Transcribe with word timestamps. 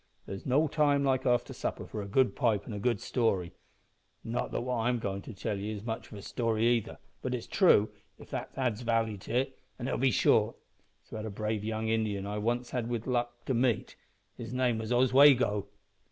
"There's 0.25 0.47
no 0.47 0.67
time 0.67 1.03
like 1.03 1.27
after 1.27 1.53
supper 1.53 1.85
for 1.85 2.01
a 2.01 2.07
good 2.07 2.35
pipe 2.35 2.63
an' 2.65 2.73
a 2.73 2.79
good 2.79 2.99
story 2.99 3.53
not 4.23 4.51
that 4.51 4.61
what 4.61 4.77
I'm 4.77 4.97
goin' 4.97 5.21
to 5.21 5.31
tell 5.31 5.59
ye 5.59 5.69
is 5.69 5.83
much 5.83 6.11
of 6.11 6.17
a 6.17 6.23
story 6.23 6.65
either, 6.69 6.97
but 7.21 7.35
it's 7.35 7.45
true, 7.45 7.91
if 8.17 8.31
that 8.31 8.49
adds 8.57 8.81
vally 8.81 9.19
to 9.19 9.37
it, 9.41 9.59
an' 9.77 9.87
it'll 9.87 9.99
be 9.99 10.09
short. 10.09 10.55
It's 11.03 11.11
about 11.11 11.27
a 11.27 11.29
brave 11.29 11.63
young 11.63 11.89
Indian 11.89 12.25
I 12.25 12.39
once 12.39 12.71
had 12.71 12.89
the 12.89 12.97
luck 13.07 13.45
to 13.45 13.53
meet 13.53 13.95
with. 14.39 14.47
His 14.47 14.55
name 14.55 14.79
was 14.79 14.91
Oswego." 14.91 15.67